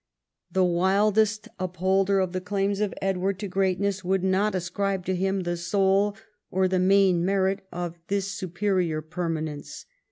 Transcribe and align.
The 0.51 0.65
wildest 0.65 1.47
upholder 1.59 2.19
of 2.21 2.31
the 2.33 2.41
claims 2.41 2.79
of 2.79 2.91
EdAA'ard 3.03 3.37
to 3.37 3.47
greatness 3.47 4.03
would 4.03 4.23
not 4.23 4.55
ascribe 4.55 5.05
to 5.05 5.15
him 5.15 5.41
the 5.41 5.55
sole 5.57 6.17
or 6.49 6.67
the 6.67 6.79
main 6.79 7.23
merit 7.23 7.67
of 7.71 7.99
this 8.07 8.31
superior 8.31 9.03
permanence. 9.03 9.85